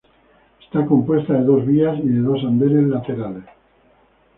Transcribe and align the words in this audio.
Está 0.63 0.83
compuesta 0.87 1.33
de 1.33 1.43
dos 1.43 1.63
vías 1.63 1.95
y 1.99 2.07
de 2.09 2.21
dos 2.21 2.43
andenes 2.43 2.87
laterales. 2.89 3.43